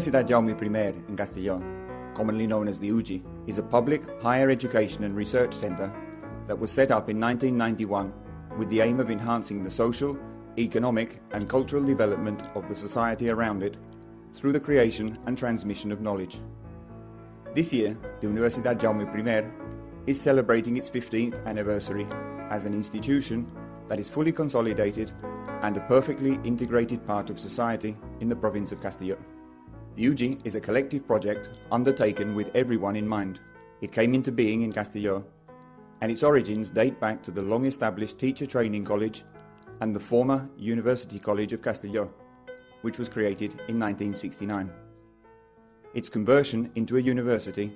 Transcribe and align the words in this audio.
Universidad 0.00 0.26
Jaume 0.26 0.54
I 0.54 0.94
in 1.08 1.14
Castellón, 1.14 2.14
commonly 2.14 2.46
known 2.46 2.68
as 2.68 2.78
the 2.78 2.88
UJI, 2.88 3.22
is 3.46 3.58
a 3.58 3.62
public 3.62 4.02
higher 4.22 4.48
education 4.48 5.04
and 5.04 5.14
research 5.14 5.52
centre 5.52 5.92
that 6.46 6.58
was 6.58 6.70
set 6.70 6.90
up 6.90 7.10
in 7.10 7.20
1991 7.20 8.10
with 8.56 8.70
the 8.70 8.80
aim 8.80 8.98
of 8.98 9.10
enhancing 9.10 9.62
the 9.62 9.70
social, 9.70 10.16
economic, 10.56 11.20
and 11.32 11.50
cultural 11.50 11.84
development 11.84 12.42
of 12.54 12.66
the 12.66 12.74
society 12.74 13.28
around 13.28 13.62
it 13.62 13.76
through 14.32 14.52
the 14.52 14.60
creation 14.60 15.18
and 15.26 15.36
transmission 15.36 15.92
of 15.92 16.00
knowledge. 16.00 16.40
This 17.54 17.70
year, 17.70 17.94
the 18.22 18.26
Universidad 18.26 18.78
Jaume 18.78 19.06
I 19.06 19.50
is 20.06 20.18
celebrating 20.18 20.78
its 20.78 20.88
15th 20.88 21.44
anniversary 21.44 22.06
as 22.48 22.64
an 22.64 22.72
institution 22.72 23.46
that 23.88 24.00
is 24.00 24.08
fully 24.08 24.32
consolidated 24.32 25.12
and 25.60 25.76
a 25.76 25.80
perfectly 25.80 26.40
integrated 26.42 27.06
part 27.06 27.28
of 27.28 27.38
society 27.38 27.98
in 28.20 28.30
the 28.30 28.36
province 28.36 28.72
of 28.72 28.80
Castelló. 28.80 29.18
UJI 30.00 30.40
is 30.44 30.54
a 30.54 30.60
collective 30.60 31.06
project 31.06 31.60
undertaken 31.70 32.34
with 32.34 32.50
everyone 32.54 32.96
in 32.96 33.06
mind. 33.06 33.38
It 33.82 33.92
came 33.92 34.14
into 34.14 34.32
being 34.32 34.62
in 34.62 34.72
Castelló, 34.72 35.22
and 36.00 36.10
its 36.10 36.22
origins 36.22 36.70
date 36.70 36.98
back 36.98 37.22
to 37.22 37.30
the 37.30 37.42
long 37.42 37.66
established 37.66 38.18
Teacher 38.18 38.46
Training 38.46 38.82
College 38.82 39.24
and 39.82 39.94
the 39.94 40.00
former 40.00 40.48
University 40.56 41.18
College 41.18 41.52
of 41.52 41.60
Castelló, 41.60 42.08
which 42.80 42.98
was 42.98 43.10
created 43.10 43.50
in 43.68 43.78
1969. 43.78 44.70
Its 45.92 46.08
conversion 46.08 46.72
into 46.76 46.96
a 46.96 47.02
university 47.02 47.70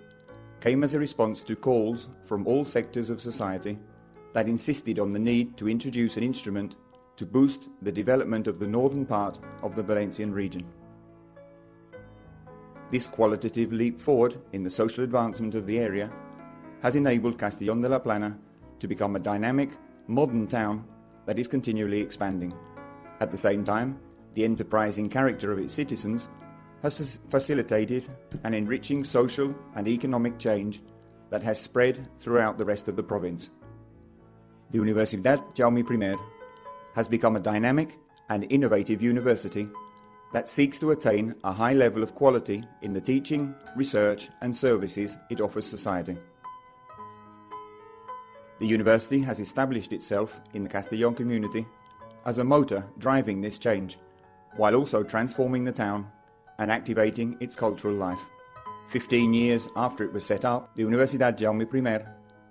came 0.60 0.82
as 0.82 0.94
a 0.94 0.98
response 0.98 1.42
to 1.42 1.54
calls 1.54 2.08
from 2.22 2.46
all 2.46 2.64
sectors 2.64 3.10
of 3.10 3.20
society 3.20 3.78
that 4.32 4.48
insisted 4.48 4.98
on 4.98 5.12
the 5.12 5.18
need 5.18 5.58
to 5.58 5.68
introduce 5.68 6.16
an 6.16 6.22
instrument 6.22 6.76
to 7.16 7.26
boost 7.26 7.68
the 7.82 7.92
development 7.92 8.46
of 8.46 8.58
the 8.58 8.66
northern 8.66 9.04
part 9.04 9.38
of 9.62 9.76
the 9.76 9.82
Valencian 9.82 10.32
region. 10.32 10.64
This 12.90 13.06
qualitative 13.06 13.72
leap 13.72 14.00
forward 14.00 14.36
in 14.52 14.62
the 14.62 14.70
social 14.70 15.04
advancement 15.04 15.54
of 15.54 15.66
the 15.66 15.78
area 15.78 16.10
has 16.82 16.96
enabled 16.96 17.38
Castellón 17.38 17.82
de 17.82 17.88
la 17.88 17.98
Plana 17.98 18.38
to 18.78 18.86
become 18.86 19.16
a 19.16 19.20
dynamic, 19.20 19.70
modern 20.06 20.46
town 20.46 20.84
that 21.26 21.38
is 21.38 21.48
continually 21.48 22.00
expanding. 22.00 22.52
At 23.20 23.30
the 23.30 23.38
same 23.38 23.64
time, 23.64 23.98
the 24.34 24.44
enterprising 24.44 25.08
character 25.08 25.50
of 25.52 25.58
its 25.58 25.72
citizens 25.72 26.28
has 26.82 27.18
facilitated 27.30 28.06
an 28.44 28.52
enriching 28.52 29.02
social 29.02 29.54
and 29.74 29.88
economic 29.88 30.38
change 30.38 30.82
that 31.30 31.42
has 31.42 31.58
spread 31.58 32.08
throughout 32.18 32.58
the 32.58 32.64
rest 32.64 32.88
of 32.88 32.96
the 32.96 33.02
province. 33.02 33.50
The 34.70 34.78
Universidad 34.78 35.54
Jaume 35.54 35.82
I 36.04 36.16
has 36.94 37.08
become 37.08 37.36
a 37.36 37.40
dynamic 37.40 37.98
and 38.28 38.46
innovative 38.50 39.00
university 39.00 39.68
that 40.34 40.48
seeks 40.48 40.80
to 40.80 40.90
attain 40.90 41.32
a 41.44 41.52
high 41.52 41.74
level 41.74 42.02
of 42.02 42.16
quality 42.16 42.64
in 42.82 42.92
the 42.92 43.00
teaching, 43.00 43.54
research, 43.76 44.30
and 44.40 44.54
services 44.54 45.16
it 45.30 45.40
offers 45.40 45.64
society. 45.64 46.16
The 48.58 48.66
university 48.66 49.20
has 49.20 49.38
established 49.38 49.92
itself 49.92 50.40
in 50.52 50.64
the 50.64 50.68
Castellón 50.68 51.16
community 51.16 51.64
as 52.26 52.38
a 52.38 52.44
motor 52.44 52.84
driving 52.98 53.40
this 53.40 53.58
change, 53.58 53.98
while 54.56 54.74
also 54.74 55.04
transforming 55.04 55.62
the 55.62 55.70
town 55.70 56.10
and 56.58 56.68
activating 56.68 57.36
its 57.38 57.54
cultural 57.54 57.94
life. 57.94 58.24
Fifteen 58.88 59.32
years 59.32 59.68
after 59.76 60.02
it 60.02 60.12
was 60.12 60.26
set 60.26 60.44
up, 60.44 60.74
the 60.74 60.82
Universidad 60.82 61.38
Jaume 61.38 61.86
I 61.86 62.04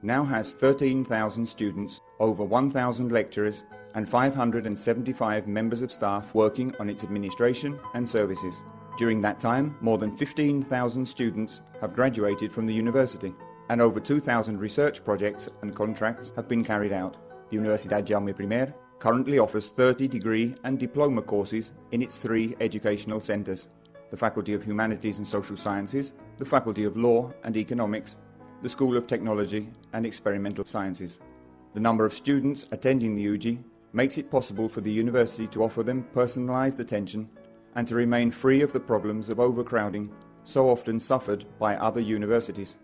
now 0.03 0.23
has 0.23 0.53
13,000 0.53 1.45
students, 1.45 1.99
over 2.21 2.45
1,000 2.45 3.11
lecturers, 3.11 3.63
and 3.95 4.07
575 4.07 5.47
members 5.47 5.81
of 5.81 5.91
staff 5.91 6.33
working 6.33 6.75
on 6.79 6.89
its 6.89 7.03
administration 7.03 7.79
and 7.93 8.07
services. 8.07 8.63
During 8.97 9.21
that 9.21 9.39
time, 9.39 9.75
more 9.81 9.97
than 9.97 10.15
15,000 10.15 11.05
students 11.05 11.61
have 11.81 11.95
graduated 11.95 12.51
from 12.51 12.65
the 12.65 12.73
university, 12.73 13.33
and 13.69 13.81
over 13.81 13.99
2,000 13.99 14.59
research 14.59 15.03
projects 15.03 15.49
and 15.61 15.75
contracts 15.75 16.31
have 16.35 16.47
been 16.47 16.63
carried 16.63 16.93
out. 16.93 17.17
The 17.49 17.57
Universidad 17.57 18.05
Jaume 18.05 18.29
I 18.29 18.73
currently 18.99 19.39
offers 19.39 19.69
30 19.69 20.07
degree 20.07 20.55
and 20.63 20.79
diploma 20.79 21.21
courses 21.21 21.71
in 21.91 22.01
its 22.01 22.17
three 22.17 22.55
educational 22.59 23.21
centres 23.21 23.67
the 24.11 24.17
Faculty 24.17 24.53
of 24.53 24.63
Humanities 24.63 25.17
and 25.17 25.25
Social 25.25 25.57
Sciences, 25.57 26.13
the 26.37 26.45
Faculty 26.45 26.83
of 26.83 26.95
Law 26.95 27.33
and 27.43 27.57
Economics, 27.57 28.15
the 28.61 28.69
School 28.69 28.95
of 28.95 29.07
Technology 29.07 29.67
and 29.93 30.05
Experimental 30.05 30.65
Sciences. 30.65 31.19
The 31.73 31.79
number 31.79 32.05
of 32.05 32.13
students 32.13 32.67
attending 32.71 33.15
the 33.15 33.25
UJI 33.25 33.63
makes 33.93 34.17
it 34.17 34.29
possible 34.29 34.67
for 34.67 34.81
the 34.81 34.91
university 34.91 35.47
to 35.47 35.63
offer 35.63 35.83
them 35.83 36.05
personalised 36.13 36.79
attention 36.79 37.29
and 37.75 37.87
to 37.87 37.95
remain 37.95 38.31
free 38.31 38.61
of 38.61 38.73
the 38.73 38.79
problems 38.79 39.29
of 39.29 39.39
overcrowding 39.39 40.11
so 40.43 40.69
often 40.69 40.99
suffered 40.99 41.45
by 41.59 41.75
other 41.77 42.01
universities. 42.01 42.75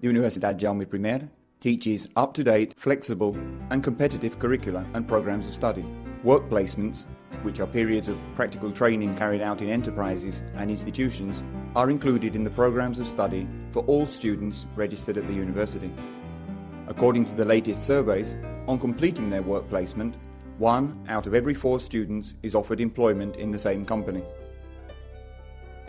The 0.00 0.08
Universidad 0.08 0.58
Jaume 0.58 1.06
I 1.06 1.28
teaches 1.60 2.08
up-to-date, 2.16 2.74
flexible 2.78 3.36
and 3.70 3.82
competitive 3.82 4.38
curricula 4.38 4.86
and 4.94 5.06
programs 5.06 5.46
of 5.46 5.54
study. 5.54 5.84
Work 6.22 6.48
placements, 6.48 7.06
which 7.42 7.60
are 7.60 7.66
periods 7.66 8.08
of 8.08 8.18
practical 8.34 8.70
training 8.70 9.14
carried 9.14 9.42
out 9.42 9.60
in 9.60 9.68
enterprises 9.68 10.42
and 10.54 10.70
institutions, 10.70 11.42
are 11.74 11.90
included 11.90 12.34
in 12.34 12.44
the 12.44 12.50
programs 12.50 12.98
of 12.98 13.08
study 13.08 13.48
for 13.72 13.82
all 13.84 14.06
students 14.06 14.66
registered 14.74 15.18
at 15.18 15.26
the 15.26 15.34
university. 15.34 15.92
According 16.88 17.24
to 17.26 17.34
the 17.34 17.44
latest 17.44 17.86
surveys, 17.86 18.34
on 18.66 18.78
completing 18.78 19.30
their 19.30 19.42
work 19.42 19.68
placement, 19.68 20.16
one 20.60 21.02
out 21.08 21.26
of 21.26 21.34
every 21.34 21.54
four 21.54 21.80
students 21.80 22.34
is 22.42 22.54
offered 22.54 22.82
employment 22.82 23.36
in 23.36 23.50
the 23.50 23.58
same 23.58 23.82
company. 23.82 24.22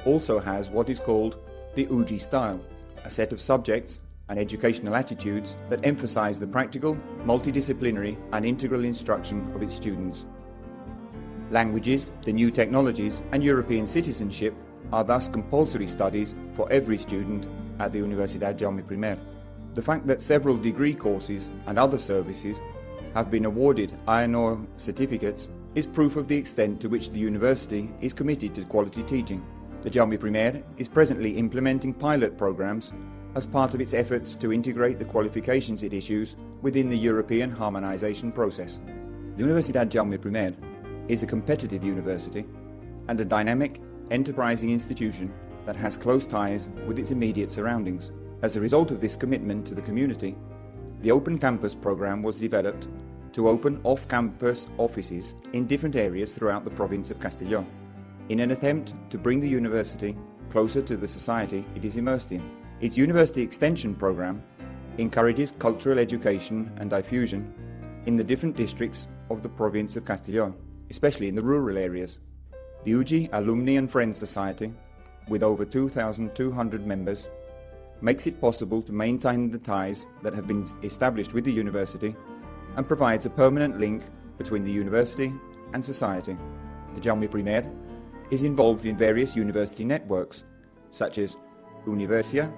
Also 0.06 0.40
has 0.40 0.70
what 0.70 0.90
is 0.90 0.98
called 0.98 1.36
the 1.76 1.86
UJI 1.88 2.22
style, 2.22 2.62
a 3.04 3.10
set 3.10 3.34
of 3.34 3.42
subjects 3.42 4.00
and 4.30 4.40
educational 4.40 4.96
attitudes 4.96 5.58
that 5.68 5.86
emphasize 5.86 6.40
the 6.40 6.48
practical, 6.48 6.96
multidisciplinary 7.26 8.16
and 8.32 8.46
integral 8.46 8.86
instruction 8.86 9.52
of 9.54 9.62
its 9.62 9.76
students. 9.76 10.26
Languages, 11.50 12.10
the 12.22 12.32
new 12.32 12.50
technologies 12.50 13.22
and 13.34 13.44
European 13.44 13.86
citizenship 13.86 14.56
are 14.94 15.04
thus 15.04 15.28
compulsory 15.28 15.86
studies 15.86 16.34
for 16.56 16.72
every 16.72 16.98
student 16.98 17.46
at 17.80 17.92
the 17.92 18.00
Universidad 18.00 18.58
Jaume 18.58 18.82
I. 19.06 19.20
The 19.74 19.82
fact 19.82 20.08
that 20.08 20.22
several 20.22 20.56
degree 20.56 20.94
courses 20.94 21.52
and 21.68 21.78
other 21.78 21.98
services 21.98 22.62
have 23.14 23.30
been 23.30 23.46
awarded 23.46 23.98
AENOR 24.08 24.66
certificates 24.78 25.50
is 25.76 25.88
proof 25.88 26.16
of 26.16 26.28
the 26.28 26.36
extent 26.36 26.80
to 26.82 26.90
which 26.90 27.10
the 27.10 27.20
university 27.20 27.90
is 28.02 28.14
committed 28.14 28.54
to 28.56 28.66
quality 28.66 29.04
teaching. 29.04 29.46
The 29.82 29.90
Jaume 29.90 30.38
I 30.38 30.64
is 30.78 30.88
presently 30.88 31.38
implementing 31.38 31.94
pilot 31.94 32.38
programs 32.38 32.94
as 33.36 33.48
part 33.48 33.74
of 33.74 33.82
its 33.82 33.94
efforts 33.94 34.38
to 34.38 34.52
integrate 34.52 35.00
the 35.00 35.06
qualifications 35.06 35.84
it 35.84 35.94
issues 35.94 36.36
within 36.62 36.90
the 36.90 36.98
European 36.98 37.50
harmonization 37.50 38.32
process. 38.32 38.80
The 39.38 39.44
Universidad 39.44 39.90
Jaume 39.90 40.38
I 40.38 40.56
is 41.08 41.24
a 41.24 41.28
competitive 41.28 41.84
university 41.84 42.46
and 43.08 43.20
a 43.20 43.26
dynamic, 43.26 43.82
enterprising 44.12 44.70
institution 44.70 45.34
that 45.66 45.76
has 45.76 45.98
close 45.98 46.26
ties 46.26 46.70
with 46.86 47.00
its 47.00 47.12
immediate 47.12 47.52
surroundings. 47.52 48.12
As 48.42 48.56
a 48.56 48.62
result 48.62 48.92
of 48.92 49.00
this 49.02 49.16
commitment 49.16 49.66
to 49.68 49.76
the 49.76 49.82
community, 49.82 50.36
the 51.02 51.12
Open 51.12 51.38
Campus 51.38 51.74
program 51.74 52.22
was 52.22 52.40
developed 52.40 52.88
to 53.34 53.50
open 53.50 53.82
off-campus 53.84 54.68
offices 54.78 55.34
in 55.54 55.66
different 55.66 55.96
areas 55.96 56.32
throughout 56.32 56.64
the 56.64 56.70
province 56.70 57.10
of 57.10 57.20
Castellón, 57.20 57.66
in 58.30 58.40
an 58.40 58.52
attempt 58.52 58.94
to 59.10 59.18
bring 59.18 59.40
the 59.40 59.50
university 59.50 60.16
closer 60.52 60.82
to 60.82 60.98
the 60.98 61.08
society 61.08 61.66
it 61.76 61.86
is 61.86 61.96
immersed 61.96 62.32
in. 62.32 62.44
Its 62.82 62.98
university 62.98 63.42
extension 63.42 63.96
program 63.96 64.44
encourages 64.98 65.52
cultural 65.58 65.98
education 65.98 66.72
and 66.78 66.90
diffusion 66.90 67.52
in 68.06 68.16
the 68.16 68.24
different 68.24 68.56
districts 68.56 69.08
of 69.30 69.42
the 69.42 69.50
province 69.50 69.96
of 69.96 70.06
Castellón, 70.06 70.54
especially 70.90 71.30
in 71.30 71.36
the 71.36 71.42
rural 71.42 71.78
areas. 71.78 72.20
The 72.84 72.92
UJI 72.92 73.30
Alumni 73.34 73.74
and 73.74 73.90
Friends 73.90 74.20
Society, 74.20 74.74
with 75.30 75.42
over 75.42 75.66
2,200 75.66 76.86
members, 76.86 77.30
makes 78.02 78.28
it 78.28 78.42
possible 78.42 78.82
to 78.82 78.92
maintain 78.92 79.50
the 79.50 79.60
ties 79.60 80.08
that 80.24 80.34
have 80.34 80.48
been 80.48 80.66
established 80.84 81.34
with 81.34 81.46
the 81.46 81.52
university 81.52 82.16
and 82.76 82.88
provides 82.88 83.26
a 83.26 83.30
permanent 83.30 83.80
link 83.80 84.04
between 84.38 84.64
the 84.64 84.72
university 84.72 85.34
and 85.74 85.84
society. 85.84 86.36
The 86.96 87.02
Jaume 87.02 87.48
I 87.48 87.70
is 88.32 88.44
involved 88.44 88.86
in 88.86 88.98
various 88.98 89.36
university 89.36 89.86
networks, 89.86 90.46
such 90.90 91.18
as 91.18 91.38
Universia, 91.86 92.52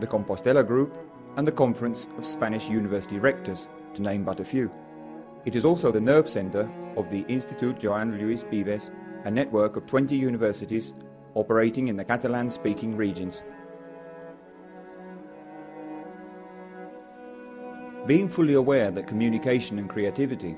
the 0.00 0.06
Compostela 0.06 0.66
Group, 0.66 0.96
and 1.36 1.46
the 1.46 1.52
Conference 1.52 2.08
of 2.16 2.26
Spanish 2.26 2.68
University 2.68 3.18
Rectors, 3.18 3.68
to 3.94 4.02
name 4.02 4.24
but 4.24 4.40
a 4.40 4.44
few. 4.44 4.70
It 5.44 5.54
is 5.54 5.64
also 5.64 5.90
the 5.90 6.00
nerve 6.00 6.28
centre 6.28 6.70
of 6.96 7.10
the 7.10 7.24
Institut 7.28 7.78
Joan 7.78 8.12
Lluís 8.12 8.48
Vives, 8.50 8.90
a 9.24 9.30
network 9.30 9.76
of 9.76 9.86
20 9.86 10.14
universities 10.14 10.92
operating 11.34 11.88
in 11.88 11.96
the 11.96 12.04
Catalan 12.04 12.50
speaking 12.50 12.96
regions. 12.96 13.42
Being 18.08 18.30
fully 18.30 18.54
aware 18.54 18.90
that 18.90 19.06
communication 19.06 19.78
and 19.78 19.86
creativity 19.86 20.56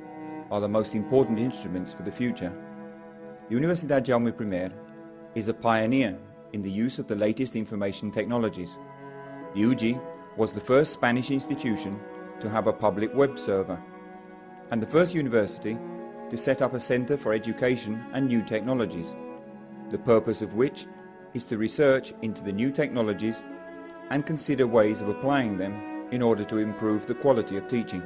are 0.53 0.61
the 0.61 0.69
most 0.69 0.95
important 0.95 1.41
instruments 1.41 1.93
for 1.93 2.05
the 2.05 2.13
future, 2.13 2.53
Universidad 3.51 4.05
Jaume 4.05 4.31
I 4.31 4.71
is 5.35 5.49
a 5.49 5.55
pioneer 5.55 6.17
in 6.53 6.63
the 6.63 6.71
use 6.71 7.01
of 7.01 7.09
the 7.09 7.17
latest 7.17 7.57
information 7.57 8.13
technologies. 8.13 8.79
The 9.53 9.63
UJI 9.63 10.01
was 10.37 10.53
the 10.53 10.61
first 10.61 10.93
Spanish 10.93 11.33
institution 11.33 11.99
to 12.39 12.49
have 12.49 12.69
a 12.69 12.73
public 12.73 13.13
web 13.17 13.37
server 13.37 13.83
and 14.71 14.81
the 14.81 14.87
first 14.87 15.13
university 15.13 15.77
to 16.31 16.37
set 16.37 16.63
up 16.63 16.75
a 16.75 16.79
centre 16.79 17.17
for 17.17 17.35
education 17.35 18.01
and 18.13 18.29
new 18.29 18.45
technologies, 18.45 19.17
the 19.91 19.99
purpose 19.99 20.41
of 20.41 20.55
which 20.55 20.87
is 21.35 21.45
to 21.47 21.59
research 21.59 22.13
into 22.23 22.45
the 22.45 22.53
new 22.53 22.71
technologies 22.71 23.43
and 24.11 24.25
consider 24.25 24.69
ways 24.69 25.03
of 25.03 25.09
applying 25.09 25.59
them 25.59 25.90
in 26.13 26.23
order 26.23 26.45
to 26.45 26.59
improve 26.59 27.07
the 27.07 27.15
quality 27.15 27.57
of 27.57 27.69
teaching. 27.69 28.03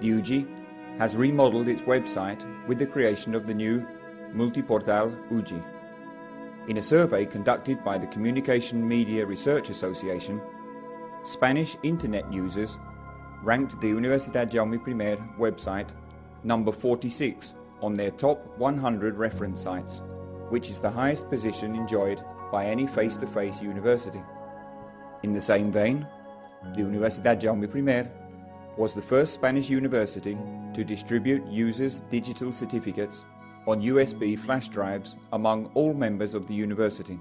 UJI 0.00 0.46
has 0.98 1.16
remodeled 1.16 1.68
its 1.68 1.82
website 1.82 2.44
with 2.66 2.78
the 2.78 2.86
creation 2.86 3.34
of 3.34 3.46
the 3.46 3.54
new 3.54 3.86
Multiportal 4.34 5.16
UJI. 5.30 5.62
In 6.68 6.78
a 6.78 6.82
survey 6.82 7.26
conducted 7.26 7.84
by 7.84 7.98
the 7.98 8.06
Communication 8.06 8.86
Media 8.86 9.24
Research 9.26 9.70
Association, 9.70 10.40
Spanish 11.24 11.76
internet 11.82 12.30
users 12.32 12.78
ranked 13.42 13.80
the 13.80 13.92
Universidad 13.92 14.50
Jaume 14.50 14.80
I 14.80 15.16
website 15.38 15.88
number 16.42 16.72
46 16.72 17.54
on 17.80 17.94
their 17.94 18.10
top 18.10 18.58
100 18.58 19.16
reference 19.16 19.62
sites, 19.62 20.02
which 20.48 20.70
is 20.70 20.80
the 20.80 20.90
highest 20.90 21.28
position 21.28 21.74
enjoyed 21.74 22.22
by 22.50 22.66
any 22.66 22.86
face 22.86 23.16
to 23.18 23.26
face 23.26 23.60
university. 23.60 24.22
In 25.22 25.32
the 25.32 25.40
same 25.40 25.70
vein, 25.70 26.06
the 26.72 26.80
Universidad 26.80 27.40
Jaume 27.40 27.66
I 27.88 28.08
was 28.76 28.94
the 28.94 29.02
first 29.02 29.34
Spanish 29.34 29.68
university 29.68 30.36
to 30.74 30.84
distribute 30.84 31.46
users' 31.46 32.00
digital 32.10 32.52
certificates 32.52 33.24
on 33.66 33.82
USB 33.82 34.38
flash 34.38 34.68
drives 34.68 35.16
among 35.32 35.66
all 35.74 35.94
members 35.94 36.34
of 36.34 36.46
the 36.46 36.54
university. 36.54 37.18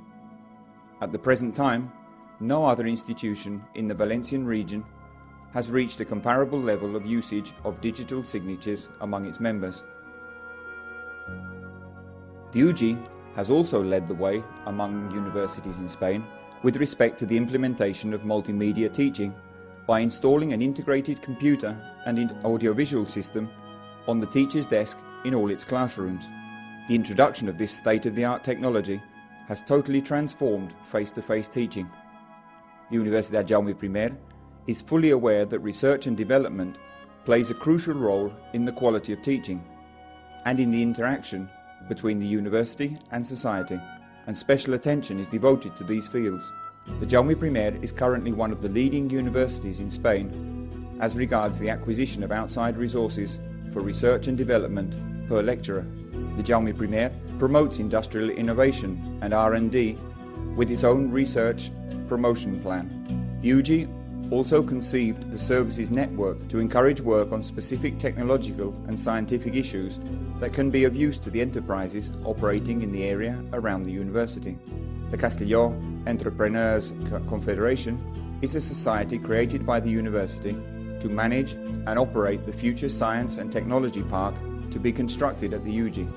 At 1.01 1.11
the 1.11 1.19
present 1.19 1.55
time, 1.55 1.91
no 2.39 2.65
other 2.65 2.87
institution 2.87 3.63
in 3.75 3.87
the 3.87 3.93
Valencian 3.93 4.45
region 4.45 4.83
has 5.53 5.69
reached 5.69 5.99
a 5.99 6.05
comparable 6.05 6.59
level 6.59 6.95
of 6.95 7.05
usage 7.05 7.53
of 7.63 7.79
digital 7.79 8.23
signatures 8.23 8.89
among 9.01 9.25
its 9.25 9.39
members. 9.39 9.83
The 12.51 12.61
UJI 12.61 13.07
has 13.35 13.49
also 13.49 13.83
led 13.83 14.07
the 14.07 14.15
way 14.15 14.43
among 14.65 15.11
universities 15.11 15.79
in 15.79 15.87
Spain 15.87 16.25
with 16.63 16.77
respect 16.77 17.19
to 17.19 17.25
the 17.25 17.37
implementation 17.37 18.13
of 18.13 18.23
multimedia 18.23 18.91
teaching 18.91 19.35
by 19.85 19.99
installing 19.99 20.53
an 20.53 20.61
integrated 20.61 21.21
computer 21.21 21.77
and 22.05 22.31
audiovisual 22.45 23.05
system 23.05 23.49
on 24.07 24.19
the 24.19 24.27
teacher's 24.27 24.65
desk 24.65 24.97
in 25.25 25.35
all 25.35 25.51
its 25.51 25.65
classrooms. 25.65 26.27
The 26.87 26.95
introduction 26.95 27.47
of 27.49 27.57
this 27.57 27.71
state 27.71 28.05
of 28.05 28.15
the 28.15 28.25
art 28.25 28.43
technology 28.43 29.01
has 29.47 29.61
totally 29.61 30.01
transformed 30.01 30.73
face 30.89 31.11
to 31.13 31.21
face 31.21 31.49
teaching. 31.49 31.89
The 32.89 32.97
Universidad 32.97 33.45
Jaume 33.45 33.97
I 33.97 34.15
is 34.67 34.81
fully 34.81 35.11
aware 35.11 35.45
that 35.45 35.59
research 35.59 36.07
and 36.07 36.15
development 36.15 36.77
plays 37.25 37.49
a 37.49 37.55
crucial 37.55 37.93
role 37.93 38.33
in 38.53 38.65
the 38.65 38.71
quality 38.71 39.11
of 39.11 39.21
teaching 39.21 39.63
and 40.45 40.59
in 40.59 40.71
the 40.71 40.81
interaction 40.81 41.49
between 41.89 42.19
the 42.19 42.25
university 42.25 42.97
and 43.11 43.25
society, 43.25 43.79
and 44.27 44.37
special 44.37 44.73
attention 44.73 45.19
is 45.19 45.27
devoted 45.27 45.75
to 45.75 45.83
these 45.83 46.07
fields. 46.07 46.51
The 46.99 47.05
Jaume 47.05 47.31
I 47.31 47.77
is 47.81 47.91
currently 47.91 48.31
one 48.31 48.51
of 48.51 48.61
the 48.61 48.69
leading 48.69 49.09
universities 49.09 49.79
in 49.79 49.89
Spain 49.89 50.97
as 50.99 51.15
regards 51.15 51.59
the 51.59 51.69
acquisition 51.69 52.23
of 52.23 52.31
outside 52.31 52.77
resources 52.77 53.39
for 53.71 53.81
research 53.81 54.27
and 54.27 54.37
development 54.37 54.93
per 55.27 55.41
lecturer. 55.41 55.85
The 56.37 56.43
Jaume 56.43 56.69
I 56.71 57.11
promotes 57.39 57.79
industrial 57.79 58.29
innovation 58.29 59.19
and 59.21 59.33
R&D 59.33 59.97
with 60.55 60.69
its 60.69 60.83
own 60.83 61.11
research 61.11 61.71
promotion 62.07 62.61
plan. 62.61 62.89
UJI 63.41 63.89
also 64.31 64.63
conceived 64.63 65.29
the 65.31 65.37
services 65.37 65.91
network 65.91 66.47
to 66.47 66.59
encourage 66.59 67.01
work 67.01 67.31
on 67.31 67.43
specific 67.43 67.97
technological 67.97 68.73
and 68.87 68.99
scientific 68.99 69.55
issues 69.55 69.99
that 70.43 70.51
can 70.51 70.69
be 70.69 70.83
of 70.83 70.93
use 70.93 71.17
to 71.17 71.29
the 71.29 71.39
enterprises 71.39 72.11
operating 72.25 72.81
in 72.81 72.91
the 72.91 73.05
area 73.05 73.41
around 73.53 73.83
the 73.83 73.91
university. 73.91 74.57
The 75.09 75.17
Castelló 75.17 75.71
Entrepreneurs 76.05 76.91
Confederation 77.29 77.97
is 78.41 78.53
a 78.55 78.59
society 78.59 79.17
created 79.17 79.65
by 79.65 79.79
the 79.79 79.89
university 79.89 80.51
to 80.99 81.07
manage 81.07 81.53
and 81.53 81.97
operate 81.97 82.45
the 82.45 82.51
future 82.51 82.89
science 82.89 83.37
and 83.37 83.53
technology 83.53 84.03
park 84.03 84.35
to 84.71 84.79
be 84.79 84.91
constructed 84.91 85.53
at 85.53 85.63
the 85.63 85.71
UJI. 85.71 86.09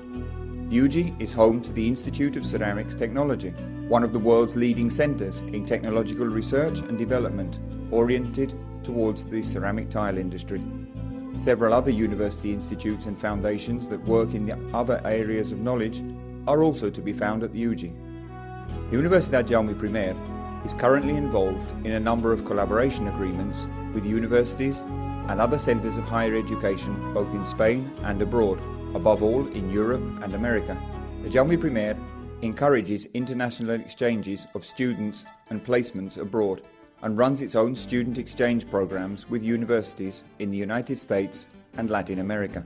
The 0.71 1.13
is 1.23 1.31
home 1.31 1.61
to 1.61 1.71
the 1.71 1.87
Institute 1.87 2.35
of 2.35 2.45
Ceramics 2.45 2.95
Technology, 2.95 3.51
one 3.87 4.03
of 4.03 4.11
the 4.11 4.19
world's 4.19 4.57
leading 4.57 4.89
centres 4.89 5.39
in 5.39 5.65
technological 5.65 6.27
research 6.27 6.79
and 6.79 6.97
development 6.97 7.59
oriented 7.91 8.53
towards 8.83 9.23
the 9.23 9.41
ceramic 9.41 9.89
tile 9.89 10.17
industry. 10.17 10.61
Several 11.37 11.71
other 11.71 11.91
university 11.91 12.51
institutes 12.51 13.05
and 13.05 13.15
foundations 13.15 13.87
that 13.89 14.03
work 14.05 14.33
in 14.33 14.47
the 14.47 14.57
other 14.73 14.99
areas 15.05 15.51
of 15.51 15.59
knowledge 15.59 16.03
are 16.47 16.63
also 16.63 16.89
to 16.89 16.99
be 16.99 17.13
found 17.13 17.43
at 17.43 17.53
the 17.53 17.63
UJI. 17.63 17.93
The 18.89 18.97
Universidad 18.97 19.45
Jaume 19.45 19.77
I 19.95 20.65
is 20.65 20.73
currently 20.73 21.15
involved 21.15 21.69
in 21.85 21.93
a 21.93 21.99
number 21.99 22.33
of 22.33 22.43
collaboration 22.43 23.07
agreements 23.07 23.67
with 23.93 24.03
universities 24.03 24.79
and 25.29 25.39
other 25.39 25.59
centres 25.59 25.97
of 25.97 26.05
higher 26.05 26.35
education 26.35 27.13
both 27.13 27.31
in 27.35 27.45
Spain 27.45 27.91
and 28.01 28.19
abroad, 28.19 28.59
above 28.95 29.21
all 29.21 29.45
in 29.49 29.69
Europe 29.69 30.01
and 30.23 30.33
America. 30.33 30.75
The 31.21 31.29
Jaume 31.29 31.53
I 31.53 31.95
encourages 32.41 33.05
international 33.13 33.79
exchanges 33.79 34.47
of 34.55 34.65
students 34.65 35.27
and 35.51 35.63
placements 35.63 36.17
abroad 36.17 36.63
and 37.03 37.17
runs 37.17 37.41
its 37.41 37.55
own 37.55 37.75
student 37.75 38.17
exchange 38.17 38.69
programs 38.69 39.29
with 39.29 39.43
universities 39.43 40.23
in 40.39 40.49
the 40.49 40.57
United 40.57 40.99
States 40.99 41.47
and 41.77 41.89
Latin 41.89 42.19
America. 42.19 42.65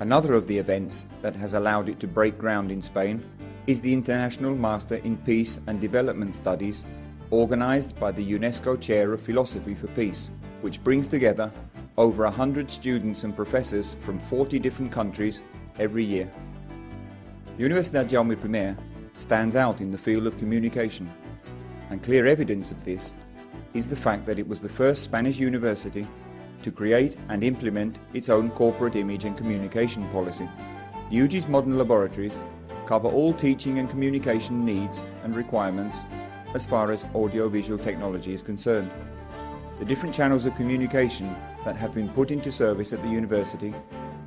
Another 0.00 0.32
of 0.34 0.46
the 0.46 0.56
events 0.56 1.06
that 1.20 1.36
has 1.36 1.54
allowed 1.54 1.88
it 1.88 2.00
to 2.00 2.06
break 2.06 2.38
ground 2.38 2.70
in 2.70 2.80
Spain 2.80 3.22
is 3.66 3.80
the 3.80 3.92
International 3.92 4.54
Master 4.54 4.96
in 4.96 5.16
Peace 5.18 5.60
and 5.66 5.80
Development 5.80 6.34
Studies 6.34 6.84
organized 7.30 7.98
by 8.00 8.10
the 8.10 8.32
UNESCO 8.32 8.80
Chair 8.80 9.12
of 9.12 9.20
Philosophy 9.20 9.74
for 9.74 9.88
Peace, 9.88 10.30
which 10.62 10.82
brings 10.82 11.06
together 11.06 11.52
over 11.96 12.24
100 12.24 12.70
students 12.70 13.24
and 13.24 13.36
professors 13.36 13.94
from 14.00 14.18
40 14.18 14.58
different 14.58 14.90
countries 14.90 15.42
every 15.78 16.04
year. 16.04 16.30
Universidad 17.58 18.08
Jaume 18.08 18.34
I 18.56 18.74
stands 19.12 19.54
out 19.54 19.80
in 19.80 19.90
the 19.90 19.98
field 19.98 20.26
of 20.26 20.36
communication 20.38 21.12
and 21.90 22.02
clear 22.02 22.26
evidence 22.26 22.70
of 22.70 22.82
this 22.84 23.12
is 23.74 23.86
the 23.86 23.96
fact 23.96 24.24
that 24.26 24.38
it 24.38 24.48
was 24.48 24.60
the 24.60 24.68
first 24.68 25.02
Spanish 25.02 25.38
university 25.38 26.06
to 26.62 26.70
create 26.70 27.16
and 27.28 27.42
implement 27.42 27.98
its 28.14 28.28
own 28.28 28.50
corporate 28.50 28.96
image 28.96 29.24
and 29.24 29.36
communication 29.36 30.06
policy. 30.08 30.48
UJI's 31.10 31.48
modern 31.48 31.76
laboratories 31.76 32.38
cover 32.86 33.08
all 33.08 33.32
teaching 33.32 33.78
and 33.78 33.90
communication 33.90 34.64
needs 34.64 35.04
and 35.24 35.36
requirements 35.36 36.04
as 36.54 36.66
far 36.66 36.90
as 36.90 37.04
audiovisual 37.14 37.78
technology 37.78 38.32
is 38.32 38.42
concerned. 38.42 38.90
The 39.78 39.84
different 39.84 40.14
channels 40.14 40.44
of 40.44 40.54
communication 40.54 41.34
that 41.64 41.76
have 41.76 41.92
been 41.92 42.08
put 42.10 42.30
into 42.30 42.52
service 42.52 42.92
at 42.92 43.02
the 43.02 43.08
university, 43.08 43.74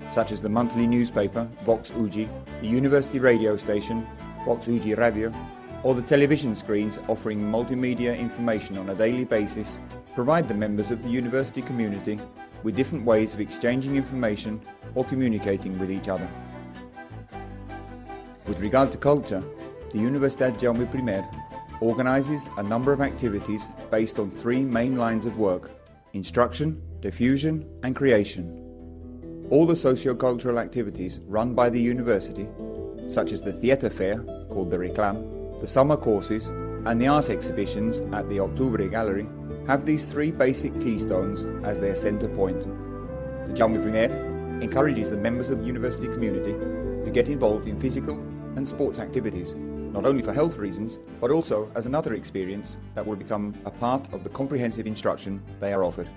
such 0.10 0.32
as 0.32 0.42
the 0.42 0.50
monthly 0.50 0.88
newspaper 0.88 1.48
Vox 1.64 1.92
UJI, 1.92 2.28
the 2.62 2.68
university 2.68 3.20
radio 3.20 3.56
station 3.58 4.08
Vox 4.46 4.68
UJI 4.68 4.98
Radio, 4.98 5.32
or 5.84 5.94
the 5.94 6.02
television 6.02 6.56
screens 6.56 6.98
offering 7.08 7.42
multimedia 7.42 8.18
information 8.18 8.78
on 8.78 8.90
a 8.90 8.96
daily 8.96 9.26
basis 9.26 9.80
provide 10.16 10.48
the 10.48 10.54
members 10.54 10.92
of 10.92 11.04
the 11.04 11.10
university 11.10 11.62
community 11.62 12.18
with 12.64 12.76
different 12.76 13.06
ways 13.06 13.34
of 13.34 13.42
exchanging 13.42 13.98
information 13.98 14.62
or 14.96 15.04
communicating 15.04 15.78
with 15.78 15.92
each 15.92 16.08
other. 16.08 16.28
With 18.48 18.60
regard 18.60 18.92
to 18.94 18.98
culture, 18.98 19.44
the 19.92 20.00
Universidad 20.00 20.58
Jaume 20.60 20.88
I 20.88 21.80
organises 21.82 22.48
a 22.58 22.64
number 22.64 22.94
of 22.94 23.02
activities 23.02 23.68
based 23.92 24.20
on 24.20 24.32
three 24.32 24.64
main 24.64 24.96
lines 24.96 25.26
of 25.26 25.38
work 25.38 25.72
instruction, 26.14 26.82
diffusion, 27.02 27.68
and 27.82 27.96
creation. 27.96 29.48
All 29.50 29.66
the 29.66 29.76
socio-cultural 29.76 30.60
activities 30.60 31.20
run 31.28 31.56
by 31.56 31.70
the 31.70 31.82
university, 31.82 32.48
such 33.10 33.32
as 33.32 33.42
the 33.42 33.52
theatre 33.52 33.90
fair, 33.90 34.22
called 34.50 34.70
the 34.70 34.78
Reclam, 34.78 35.43
the 35.64 35.70
summer 35.70 35.96
courses, 35.96 36.48
and 36.88 37.00
the 37.00 37.08
art 37.08 37.30
exhibitions 37.30 38.00
at 38.14 38.28
the 38.28 38.36
Octubre 38.36 38.92
Gallery 38.92 39.30
have 39.66 39.86
these 39.86 40.04
three 40.04 40.30
basic 40.30 40.74
keystones 40.82 41.46
as 41.66 41.80
their 41.80 41.96
centre 41.96 42.28
point. 42.28 42.60
The 43.46 43.54
Jaume 43.54 43.80
I 43.96 44.62
encourages 44.62 45.12
the 45.12 45.16
members 45.16 45.48
of 45.48 45.60
the 45.60 45.66
university 45.66 46.08
community 46.08 46.52
to 47.06 47.10
get 47.14 47.30
involved 47.30 47.70
in 47.70 47.80
physical 47.80 48.16
and 48.58 48.68
sports 48.68 49.00
activities, 49.00 49.54
not 49.54 50.06
only 50.06 50.22
for 50.22 50.34
health 50.34 50.58
reasons, 50.58 51.00
but 51.22 51.32
also 51.32 51.72
as 51.76 51.86
another 51.86 52.16
experience 52.16 52.78
that 52.94 53.08
will 53.08 53.16
become 53.16 53.56
a 53.64 53.72
part 53.72 54.06
of 54.14 54.26
the 54.26 54.32
comprehensive 54.32 54.86
instruction 54.86 55.42
they 55.62 55.72
are 55.72 55.86
offered. 55.86 56.10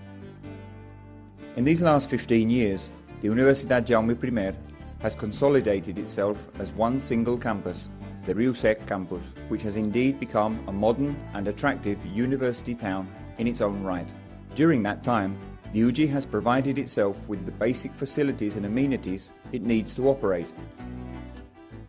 In 1.55 1.63
these 1.63 1.81
last 1.81 2.11
15 2.11 2.51
years, 2.51 2.89
the 3.23 3.29
Universidad 3.29 3.87
Jaume 3.87 4.11
I 4.11 4.57
has 5.05 5.15
consolidated 5.15 5.99
itself 5.99 6.37
as 6.59 6.73
one 6.73 7.01
single 7.01 7.39
campus 7.39 7.91
the 8.27 8.35
Riu 8.35 8.55
Sec 8.55 8.85
campus, 8.89 9.25
which 9.49 9.63
has 9.63 9.77
indeed 9.77 10.19
become 10.19 10.59
a 10.67 10.73
modern 10.73 11.17
and 11.35 11.47
attractive 11.47 12.05
university 12.05 12.75
town 12.75 13.09
in 13.39 13.47
its 13.47 13.61
own 13.61 13.85
right. 13.85 14.09
During 14.57 14.83
that 14.83 15.05
time, 15.05 15.37
the 15.73 15.85
UG 15.85 16.09
has 16.09 16.27
provided 16.27 16.77
itself 16.77 17.29
with 17.29 17.47
the 17.47 17.53
basic 17.53 17.93
facilities 17.95 18.57
and 18.57 18.67
amenities 18.67 19.31
it 19.53 19.63
needs 19.63 19.95
to 19.95 20.09
operate. 20.09 20.49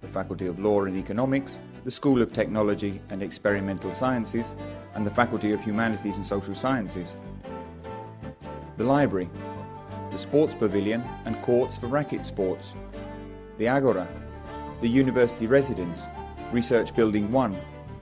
The 0.01 0.07
Faculty 0.09 0.45
of 0.45 0.59
Law 0.59 0.83
and 0.83 0.95
Economics, 0.95 1.57
the 1.83 1.89
School 1.89 2.21
of 2.21 2.33
Technology 2.33 3.01
and 3.09 3.23
Experimental 3.23 3.91
Sciences, 3.91 4.53
and 4.93 5.07
the 5.07 5.11
Faculty 5.11 5.53
of 5.53 5.63
Humanities 5.63 6.17
and 6.17 6.25
Social 6.25 6.53
Sciences. 6.53 7.15
The 8.75 8.83
library, 8.83 9.27
the 10.11 10.19
sports 10.19 10.53
pavilion 10.53 11.03
and 11.25 11.41
courts 11.41 11.79
for 11.79 11.87
racket 11.87 12.27
sports, 12.27 12.73
the 13.57 13.67
Agora, 13.67 14.07
the 14.81 14.87
university 14.87 15.47
residence, 15.47 16.05
Research 16.51 16.95
Building 16.95 17.31
1, 17.31 17.57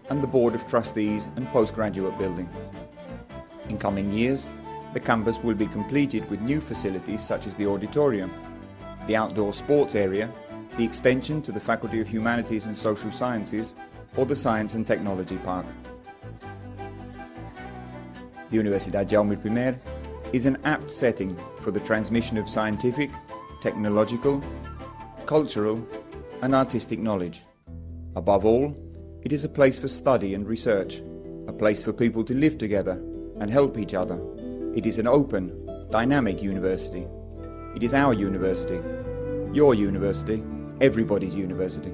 and 0.10 0.22
the 0.22 0.28
Board 0.28 0.54
of 0.54 0.68
Trustees 0.68 1.30
and 1.36 1.48
Postgraduate 1.48 2.18
Building. 2.20 2.48
In 3.70 3.78
coming 3.80 4.12
years, 4.12 4.46
the 4.94 5.00
campus 5.00 5.40
will 5.40 5.56
be 5.56 5.66
completed 5.66 6.30
with 6.30 6.42
new 6.42 6.62
facilities 6.62 7.24
such 7.24 7.48
as 7.48 7.56
the 7.56 7.66
auditorium, 7.66 8.32
the 9.08 9.16
outdoor 9.16 9.52
sports 9.52 9.96
area, 9.96 10.32
the 10.78 10.84
extension 10.84 11.42
to 11.42 11.52
the 11.52 11.60
Faculty 11.60 12.00
of 12.02 12.08
Humanities 12.08 12.68
and 12.68 12.78
Social 12.78 13.12
Sciences, 13.12 13.74
or 14.16 14.26
the 14.26 14.36
Science 14.36 14.76
and 14.76 14.86
Technology 14.86 15.38
Park. 15.38 15.66
The 18.52 18.58
Universidad 18.58 19.08
Jaume 19.08 19.36
I 19.36 19.76
is 20.34 20.46
an 20.46 20.58
apt 20.66 20.92
setting 20.92 21.36
for 21.62 21.72
the 21.72 21.80
transmission 21.80 22.38
of 22.38 22.48
scientific, 22.48 23.10
technological, 23.60 24.44
cultural, 25.26 25.84
and 26.44 26.54
artistic 26.54 27.00
knowledge. 27.00 27.44
Above 28.16 28.46
all, 28.46 28.74
it 29.24 29.34
is 29.34 29.44
a 29.44 29.50
place 29.50 29.78
for 29.78 29.90
study 29.90 30.36
and 30.36 30.48
research, 30.48 31.02
a 31.48 31.54
place 31.54 31.84
for 31.84 31.92
people 31.92 32.24
to 32.24 32.34
live 32.34 32.58
together 32.58 32.94
and 33.42 33.52
help 33.52 33.78
each 33.78 33.94
other. 33.94 34.18
It 34.74 34.86
is 34.86 35.00
an 35.00 35.08
open, 35.08 35.88
dynamic 35.92 36.42
university. 36.42 37.06
It 37.76 37.84
is 37.84 37.94
our 37.94 38.14
university, 38.14 38.80
your 39.54 39.76
university, 39.76 40.42
everybody's 40.80 41.36
university. 41.36 41.92